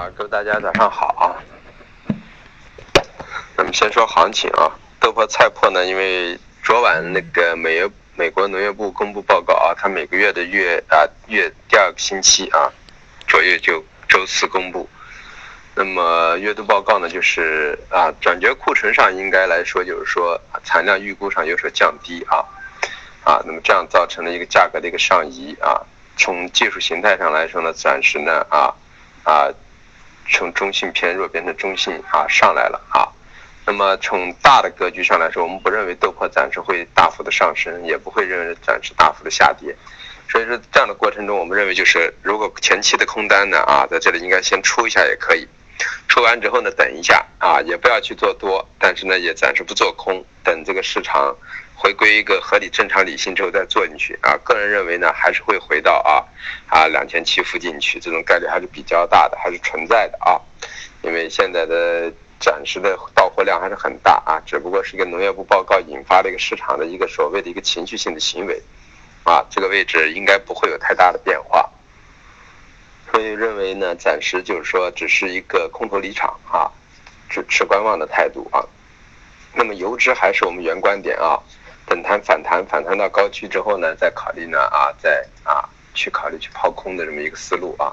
[0.00, 1.36] 啊，各位大家早上好啊。
[3.54, 12.72] 那么先说行情啊，豆粕、菜粕呢，因为昨晚那个美美国农业部公布报告啊，它每个月的月啊月第二个星期啊
[13.28, 14.88] 左右就周四公布。
[15.74, 22.40] 那么月度报告呢，就是啊转折库存上应该来说就是说产量预估上有所降低啊
[23.22, 25.84] 啊，那么这样造成了一个价格的一个上移啊。
[26.16, 28.72] 从技术形态上来说呢，暂时呢啊
[29.24, 29.52] 啊。
[30.30, 33.08] 从中性偏弱变成中性啊上来了啊，
[33.66, 39.74] 那么从大的格局上来说，我们不认为豆粕暂时会大幅的上升，也不会认为暂时大幅的下跌，
[40.28, 45.46] 所以说这样的过程中，我们认为就是如果前期的空单呢啊在这里应该先出一下也可以，
[46.08, 51.36] 出完之后呢等一下啊也不要去做多，但是呢也暂时不做空，等这个市场。
[51.82, 56.20] 回归一个合理、正常、理性之后再做进去啊，个人认为呢，还是会回到啊
[56.68, 60.38] 啊两千七附近去，这种概率还是比较大的，还是存在的啊。
[61.00, 68.62] 因为现在的暂时的到货量还是很大啊，只不过是一个农业部报告引发了一个市场的一个所谓的一个情绪性的行为
[69.24, 71.66] 啊，这个位置应该不会有太大的变化，
[73.10, 76.70] 所以认为呢，暂时就是说只是一个空头离场啊，
[77.28, 78.64] 持持观望的态度啊。
[79.52, 81.38] 那么油脂还是我们原观点啊。
[81.86, 87.92] 等它反弹，反弹到高区之后呢，再考虑呢啊，再啊去考虑去抛空的这么一个思路啊。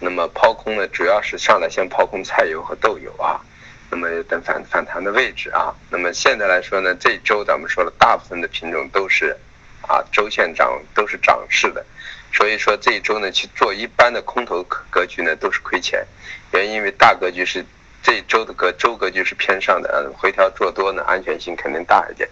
[0.00, 3.40] 那么抛空呢，主要是上来先抛空菜油和豆油啊。
[3.88, 5.72] 那么等反反弹的位置啊。
[5.90, 9.36] 那么现在来说呢，这周咱们说了，大部分的品种都是
[9.82, 11.86] 啊周线涨，都是涨势的。
[12.34, 16.04] 所以说这一周呢去做一般的空头格局呢都是亏钱，
[16.52, 17.64] 原因为大格局是。
[18.06, 22.28] 这一周的格周格局是偏上的，嗯，回调做多呢，安全性肯定大一点。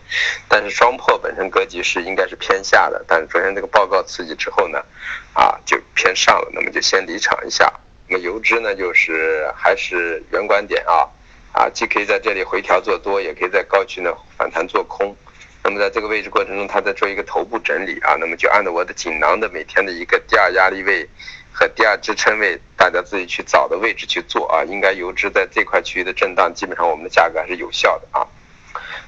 [0.47, 4.85] 但是双破本身格局是应该是偏下的，但是昨天这个报告刺激之后呢，
[5.33, 7.73] 啊，就偏上了，那么就先离场一下。
[8.07, 11.09] 那么油脂呢，就是还是原观点啊，
[11.53, 15.17] 啊，既可以在这里回调做多，也可以在高区呢反弹做空。
[15.65, 21.09] 那么在这个位置过程中，它在做一个头部整理啊，那么就按照我的锦囊的每天的一个第二压力位。
[21.55, 24.65] 和第二支撑位，大家自己去找的位置去做啊。
[24.65, 28.27] 应该油脂在这块区域的震荡，基本上我们的价格还是有效的啊。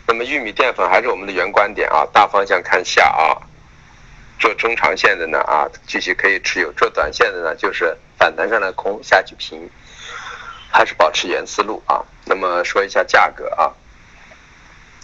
[0.06, 3.40] 那么玉米淀粉还是我们的原观点啊，大方向看下啊。
[4.38, 9.66] 做中长线的呢啊，继续可以持有；做短线的呢，就是反弹上来空下去平，
[10.70, 12.04] 还是保持原思路啊。
[12.26, 13.72] 那么说一下价格啊。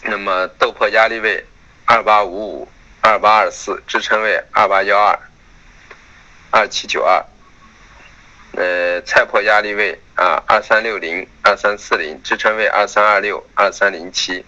[0.03, 1.45] 那么豆粕压力位
[1.85, 2.69] 二八五五、
[3.01, 5.19] 二八二四，支撑位二八幺二。
[6.53, 7.25] 二七九二，
[8.57, 14.45] 呃，菜粕压力位啊，二三六零、二三四零，支撑位二三二六、二三零七，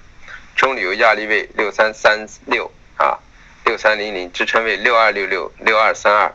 [0.57, 3.21] 中铝油压力位六三三六啊，
[3.65, 6.35] 六三零零，支撑位六二六六、六二三二，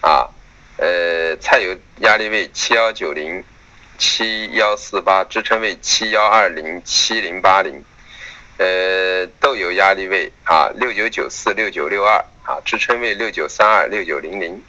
[0.00, 0.30] 啊，
[0.78, 3.44] 呃，菜油压力位七幺九零、
[3.98, 7.84] 七幺四八，支撑位七幺二零、七零八零，
[8.58, 14.62] 呃，豆油压力位啊，六九九四、六九六二啊，支撑位六九三二、六九零零。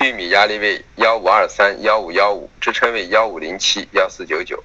[0.00, 4.64] 玉米压力位幺五二三幺五幺五，支撑位幺五零七幺四九九，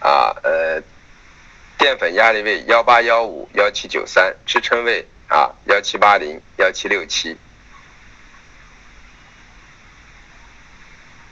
[0.00, 0.82] 啊呃，
[1.78, 7.36] 淀粉压力位幺八幺五幺七九三，支撑位啊幺七八零幺七六七。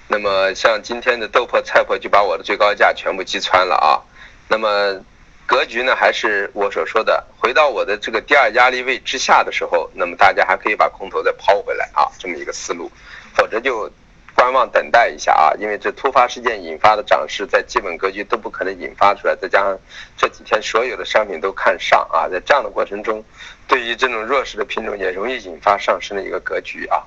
[0.08, 4.11] 那么像今天的豆粕、菜粕就把我的最高价全部击穿了啊。
[4.52, 5.00] 那么
[5.46, 12.92] 格局呢，还是我所说的，回到我的这个第二压力位之下的时候，那么大家还可以把空头再抛回来啊，这么一个思路。
[13.34, 13.90] 否则就
[14.34, 19.78] 观望等待一下啊，因为这突发事件引发的涨势，在基本格局都不可能引发出来，再加上
[20.18, 23.24] 这几天所有的商品都看上啊，在这样的过程中，
[23.66, 27.02] 对于这种弱势的品种也容易引发上升的一个格局啊。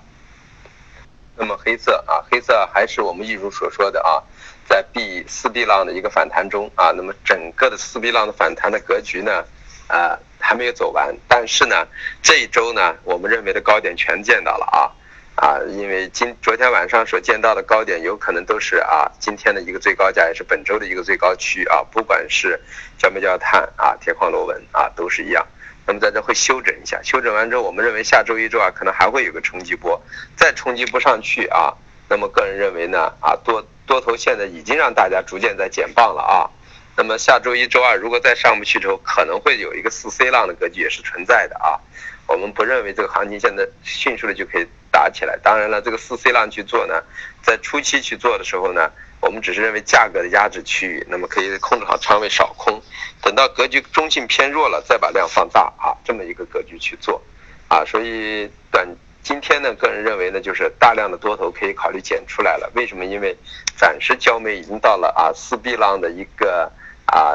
[1.38, 4.24] 那么黑色啊，黑色还是我们一如所说的啊，
[4.68, 9.44] 在 B 四 B 浪的一个反弹中啊，那么整个的四 B 浪的反弹的格局呢，
[9.88, 11.88] 啊还没有走完，但是呢，
[12.22, 14.92] 这一周呢，我们认为的高点全见到了啊。
[15.36, 21.84] 啊，因为今昨天晚上所见到的高点，有可能都是啊今天的一个最高价，也是本周的一个最高区啊。
[21.92, 22.58] 不管是
[22.98, 25.46] 焦煤焦炭啊、铁矿螺纹啊，都是一样。
[25.88, 30.02] 那么在这会休整一下，休整完之后，我们认为下周一周啊，可能还会有个冲击波，
[30.36, 31.74] 再冲击不上去啊。
[32.10, 36.50] 那么个人认为呢，啊多多头现在已经让大家逐渐在减磅了啊。
[36.98, 41.80] 那么下周一周二如果再上不去之后，可能会有一个四 C 浪的格局也是存在的啊。
[42.28, 45.38] 我们不认为这个行情现在迅速的就可以打起来。
[45.44, 47.04] 当然了，这个四 C 浪去做呢，
[47.44, 48.90] 在初期去做的时候呢，
[49.26, 52.80] 我们只是认为价格的压制区域，那么可以控制好仓位少空，
[53.22, 57.20] 等到格局中性偏弱了，再把量放大啊，这么一个格局去做，
[57.68, 58.88] 啊，所以短
[59.24, 62.72] 今天呢，个人认为呢，就是大量的多头可以考虑减出来了。
[62.76, 63.04] 为什么？
[63.04, 63.36] 因为
[63.76, 66.72] 暂时焦煤已经到了啊四 B 浪的一个
[67.08, 67.34] 啊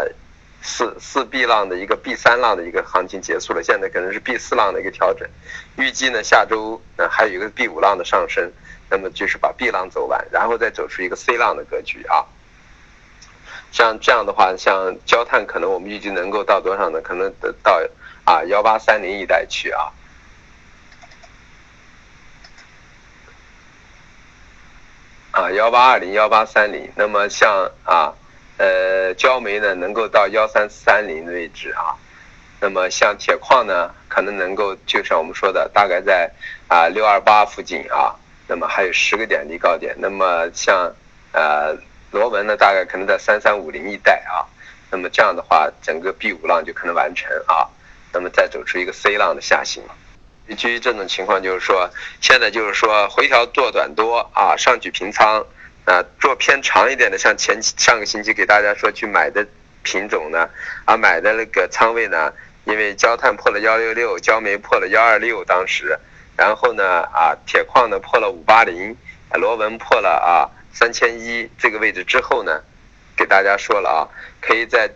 [0.63, 5.29] 四四 B 浪的一个 B 三浪的一个行情结束了，现在可能是 B 四浪的一个调整。
[5.77, 8.53] 预计呢，下周呢还有一个 B 五浪的上升，
[8.91, 12.27] 那么就是把 B 浪走完，然后再走出一个 C 浪的格局啊。
[13.73, 17.01] 像这样的话，像焦炭可能我们预计能够到多少呢？
[17.01, 17.81] 可能得到
[18.25, 19.93] 啊幺八三零一带去啊。
[25.31, 28.13] 啊幺八二零幺八三零，那么像啊
[28.59, 31.95] 呃焦煤呢能够到幺三三零的位置啊，
[32.61, 36.29] 那么像铁矿呢可能能够就像我们说的大概在
[36.67, 38.17] 啊六二八附近啊，
[38.51, 40.93] 那么还有十个点离高点，那么像
[41.33, 41.79] 呃。
[42.13, 44.43] 螺纹呢，大概可能在三三五零一带啊，
[44.91, 47.71] 那么这样的话，整个 B 五浪就可能完成啊，
[48.13, 49.85] 那么再走出一个 C 浪的下行。
[50.57, 51.89] 基于这种情况，就是说，
[52.21, 55.47] 现在就是说回调做短多啊，上去平仓
[55.85, 59.47] 啊，做偏长一点的，像前上个星期给大家说去买的
[59.85, 60.51] 品种呢，
[60.87, 62.33] 啊买的那个仓位呢，
[62.65, 65.97] 因为焦炭破了幺六六，焦煤破了幺二六，当时，
[66.41, 68.97] 然后呢啊铁矿呢破了五八零，
[69.35, 70.49] 螺纹破了啊。
[70.73, 72.63] 三千一这个位置之后呢，
[73.15, 74.01] 给大家说了啊，
[74.41, 74.91] 可以在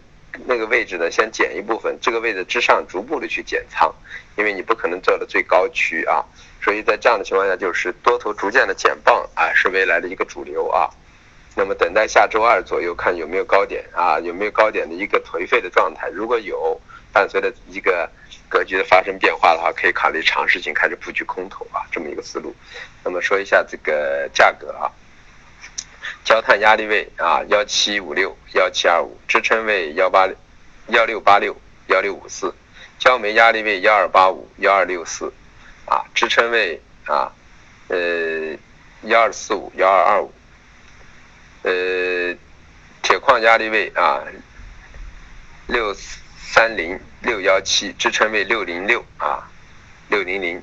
[0.46, 3.94] 那个位置呢先减一部分，这个位置之上逐步的去减仓，
[4.36, 6.24] 因为你不可能做到最高区啊，
[6.62, 10.88] 所以在这样的情况下，就是多头逐渐的减磅啊，是未来的一个主流啊。
[11.54, 16.80] 那么等待下周二左右看有没有高点啊，有没有高点的一个颓废的状态，如果有，
[17.12, 18.10] 伴随着一个
[18.48, 22.54] 格局的发生变化的话，可以考虑尝试性开始布局空头啊，这么一个思路。
[23.04, 24.90] 那么说一下这个价格啊。
[26.24, 30.26] 焦炭压力位啊，幺七五六幺七二五，支撑位幺八
[30.88, 31.54] 幺六八六
[31.88, 32.54] 幺六五四，
[32.98, 35.32] 焦煤压力位幺二八五幺二六四，
[35.86, 37.30] 啊，支撑位啊，
[37.88, 38.56] 呃
[39.02, 40.32] 幺二四五幺二二五，
[41.64, 42.36] 呃，
[43.00, 44.22] 铁矿压力位啊
[45.66, 49.50] 六三零六幺七，支撑位六零六啊
[50.08, 50.62] 六零零。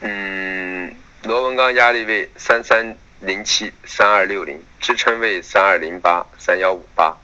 [0.00, 7.16] 嗯，螺纹钢压力位三三零七三二六零，支撑位三二零八三幺五八，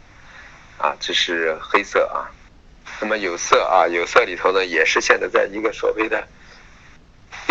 [0.79, 2.31] 啊，这是黑色啊。
[3.01, 6.29] 那么有色啊，有色里头呢，也是现在在一个所谓的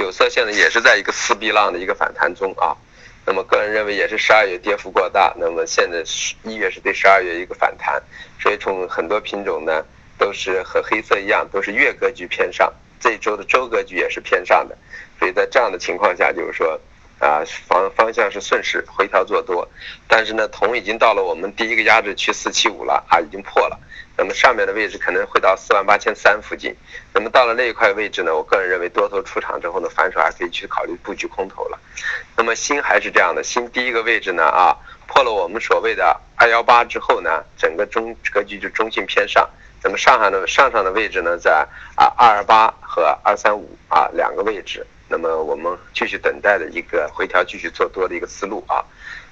[0.02, 2.76] 有色，现在也是在一个四 B 浪的一个反弹中啊。
[3.26, 6.04] 那么个人认为也是十二月跌幅过大，那么现在
[6.44, 8.02] 一月是对十二月一个反弹，
[8.40, 9.86] 所以从很多品种呢
[10.18, 14.76] 都是和黑色一样，都是月格局偏上，这一周的周格局也是偏上的。
[15.20, 16.80] 所以在这样的情况下，就是说，
[17.20, 19.68] 啊方方向是顺势回调做多，
[20.08, 23.78] 但是呢，铜已经到了我们第一个压制区四七五了啊，已经破了。
[24.18, 26.76] 那么上面的位置可能会到四万八千三附近。
[27.14, 31.80] 那么到了那一块位置呢，我个人认为多头出场之后呢，反手还可以去考虑布局空头了。
[32.36, 34.76] 那么锌还是这样的，锌第一个位置呢啊，
[35.08, 39.48] 破了我们所谓的二幺八之后呢，整个中格局就中性偏上。
[39.82, 41.66] 那么上海的上上的位置呢，在
[41.96, 44.86] 啊二二八和二三五啊两个位置。
[45.10, 48.86] 那么我们继续等待的一个回调，继续做多的一个思路啊，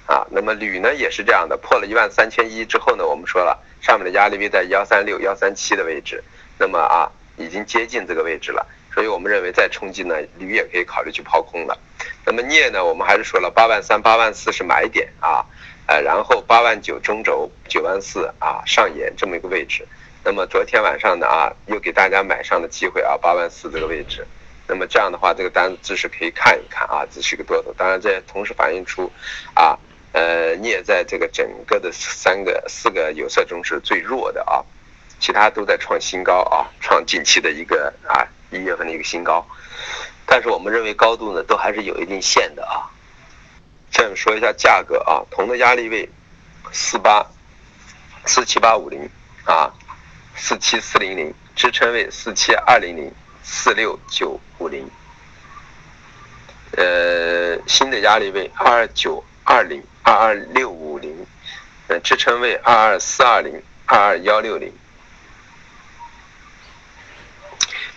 [0.06, 6.22] 啊，那么铝呢也是这样的，破了一万三千一之后呢，我们说了上面的压力位在幺三六、幺三七的位置，
[6.58, 11.78] 那么啊已经接近这个位置了，所以我们认为再冲击呢，铝也可以考虑去抛空了。
[12.26, 15.46] 那么镍呢，我们还是说了八万三、八万四是买点啊，
[15.86, 19.86] 呃，然后八万九中轴、九万四啊上沿这么一个位置。
[20.24, 24.26] 那么昨天晚上呢啊，又给大家买上的机会啊，八万四这个位置。
[24.70, 27.72] 那么这样的话，这个单子是可以看一看啊，这是一个多头。
[27.72, 29.10] 当然，这同时反映出，
[29.54, 29.78] 啊，
[30.12, 34.62] 呃，镍在这个整个的三个、四个有色中是最弱的啊，
[35.18, 39.42] 其他都在创新高啊，创近期的一个啊一月份的一个新高。
[40.26, 42.84] 但是我们认为高度呢，都还是有一定限的啊。
[43.90, 46.06] 这样说一下价格啊，铜的压力位
[46.72, 47.26] 四八
[48.26, 49.08] 四七八五零
[49.46, 49.72] 啊，
[50.36, 53.10] 四七四零零，支撑位四七二零零。
[53.50, 54.90] 四六九五零，
[56.76, 61.26] 呃，新的压力位二二九二零二二六五零，
[61.86, 64.72] 呃，支撑位二二四二零二二幺六零，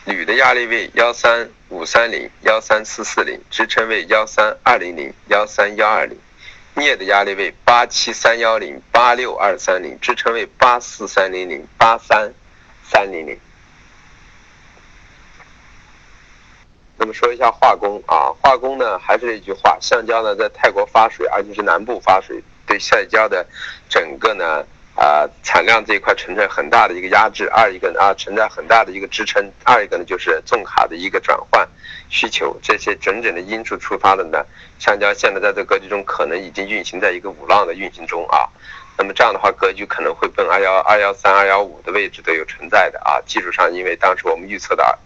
[0.05, 6.17] 铝的压力位幺三五三零幺三四四零，支撑位幺三二零零幺三幺二零，
[6.75, 12.33] 镍的压力位八七三幺零八六二三零，支撑位八四三零零八三
[12.83, 13.39] 三零零。
[17.01, 23.43] 那么说一下化工啊，化工呢还是那句话，橡胶呢在泰国发水，而且是南部发水，对橡胶的
[23.89, 24.63] 整个呢
[24.95, 31.67] 啊产量这一块存在很大的一个压制，二一个呢啊存在很大的一个支撑，二一个呢就是重卡的一个转换
[32.09, 34.45] 需求，这些整整的因素触发的呢，
[34.77, 38.45] 橡胶现在在这格局中可能已经运行在一个五浪的运行中啊。
[38.95, 43.19] 那么这样的话，格局可能会奔二幺二幺三二幺五的位置都有存在的啊。
[43.25, 44.99] 技术上，因为当时我们预测的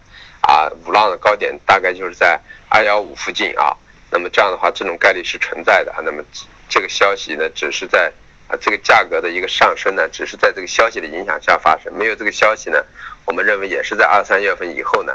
[0.46, 3.76] 啊五浪的高点大概就是在二幺五附近啊。
[4.10, 5.98] 那么这样的话，这种概率是存在的啊。
[6.04, 6.22] 那么
[6.68, 8.12] 这个消息呢，只是在
[8.46, 11.92] 啊这个价格的一个上升呢，只是在这个消息的影响下发生。
[11.92, 12.78] 没有这个消息呢，
[13.24, 15.12] 我们认为也是在二三月份以后呢，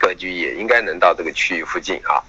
[0.00, 2.20] 格局也应该能到这个区域附近啊。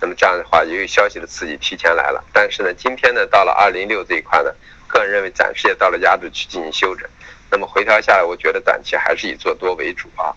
[0.00, 4.52] 那么这样的话，由于消息的刺激提前来了，但是呢，今天呢到了二零六这一块呢。
[4.88, 7.08] 个人认为暂时也到了压制区进行休整，
[7.50, 10.36] 那么回调下来，我觉得短期还是以做多为主啊。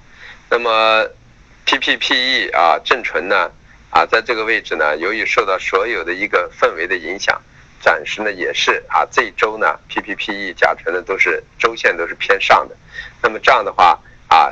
[0.50, 1.06] 那么
[1.66, 3.52] PPPE 啊正纯呢
[3.90, 7.42] 啊在这个位置呢，由于受到所有的一个氛围的影响，
[7.82, 12.76] 暂时呢也是啊这一周呢 PPPE 甲醇呢都是周线都是偏上的。
[13.22, 14.52] 那么这样的话啊，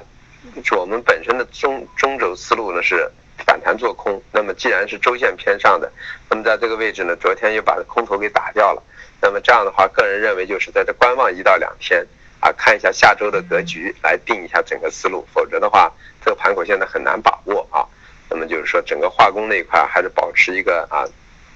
[0.75, 3.09] 我们本身的中中轴思路呢是
[3.45, 4.21] 反弹做空。
[4.31, 5.91] 那么既然是周线偏上的，
[6.29, 8.81] 那么在这个位置呢，昨天又把空头给打掉了。
[9.21, 12.05] 那么这样的话，个人认为就是在这观望一到两天
[12.43, 15.25] 啊，看一下下周的格局，来定一下整个思路。
[15.33, 15.89] 否则的话，
[16.21, 17.87] 这个盘口现在很难把握啊。
[18.29, 21.07] 那么就是说，整个化工那一块还是保持一个啊，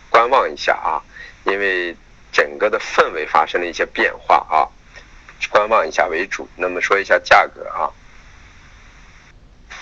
[0.09, 1.03] 观望一下啊，
[1.43, 1.93] 因为
[2.31, 4.63] 整个的氛围发生了一些变化啊，
[5.49, 6.47] 观望一下为主。
[6.55, 7.91] 那么说一下价格啊，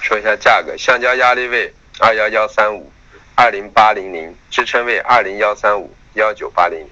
[0.02, 2.92] 说一下价格，橡胶压力位二幺幺三五，
[3.36, 6.84] 二零八零零，支撑位二零幺三五，幺九八零。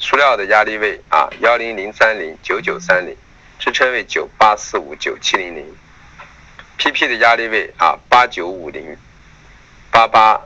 [0.00, 3.16] 塑料的压力位啊，幺零零三零九九三零，
[3.58, 5.76] 支撑位九八四五九七零零。
[6.78, 8.96] PP 的压力位啊，八九五零
[9.90, 10.40] 八八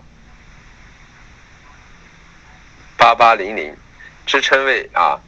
[2.96, 3.76] 八八零零，
[4.26, 5.20] 支撑位啊，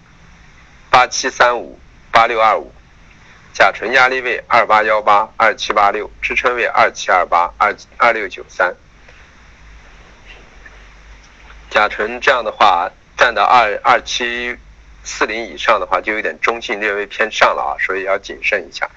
[0.91, 1.79] 八七三五
[2.11, 2.73] 八六二五。
[3.53, 8.75] 甲醇压力位二八幺八二七八六，支撑位二七二八二二六九三。
[11.71, 12.91] 甲醇这样的话。
[13.15, 14.57] 站到二二七
[15.05, 18.89] 四零以上的话，就有点中性，略微偏上了啊，所以要谨慎一下。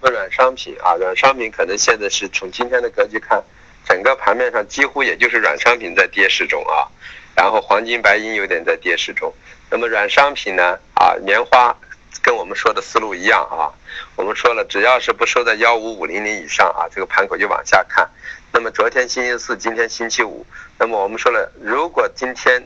[0.00, 3.42] 那软商品啊，软商品可能现在是从今天的格局看，
[3.84, 6.90] 整个盘面上几乎也就是软商品在跌势中啊，
[7.36, 9.32] 然后黄金白银有点在跌势中。
[9.70, 11.76] 那么软商品呢啊，棉花
[12.20, 13.70] 跟我们说的思路一样啊，
[14.16, 18.10] 我们说了，只要是不收在幺五五零零以上啊，这个盘口就往下看。
[18.52, 20.44] 那么昨天星期四，今天星期五。
[20.78, 22.62] 那么我们说了，如果今天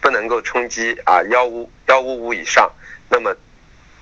[0.00, 2.70] 不能够冲击啊幺五幺五五以上，
[3.08, 3.34] 那么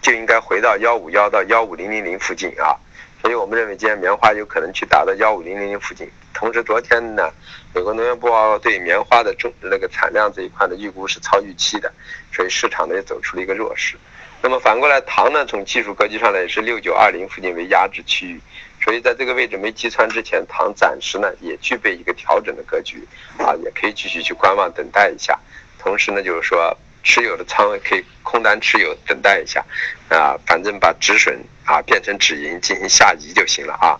[0.00, 2.76] 就应该回到幺五幺到幺五零零零附近啊。
[3.20, 6.08] 所以我们认为今天棉花有可能去达到幺五零零零附近。
[6.32, 7.32] 同时昨天呢，
[7.74, 8.30] 美国农业部
[8.62, 11.92] 对棉花的中那个产量这一块的预估是超预期的，
[12.32, 13.96] 所以市场呢也走出了一个弱势。
[14.40, 18.40] 那么反过来，糖呢从技术格局上来也是六九二零附近为压制区域。
[18.80, 23.04] 所以在这个位置没击穿之前，糖暂时呢也具备一个调整的格局，
[23.38, 25.36] 啊，也可以继续去观望等待一下。
[25.78, 29.64] 同时呢，就是说持有的仓位可以空单持有，等待一下，
[30.08, 33.98] 啊，反正把止损啊变成止盈进行下移就行了啊。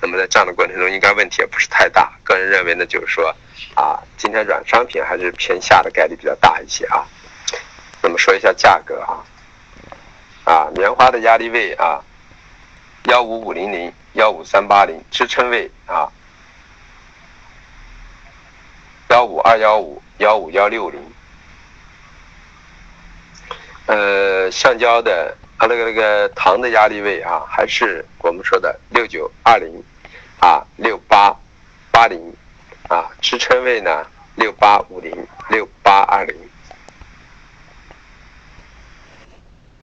[0.00, 2.12] 那么在这样的过程中，应该问题也不是太大。
[2.24, 3.34] 个人认为呢，就是说
[3.74, 7.06] 啊，今天软商品还是偏下的概率比较大一些啊。
[8.02, 9.24] 那么说一下价格啊，
[10.44, 12.02] 啊，棉花的压力位啊，
[13.04, 13.92] 幺五五零零。
[14.14, 16.10] 幺五三八零支撑位啊，
[19.08, 21.00] 幺五二幺五幺五幺六零，
[23.90, 29.82] 呃，橡胶的啊那个那个糖的压力位啊，还是我们说的六九二零
[30.38, 31.34] 啊六八
[31.90, 32.32] 八零
[32.88, 34.06] 啊支撑位呢
[34.36, 35.12] 六八五零
[35.48, 36.36] 六八二零。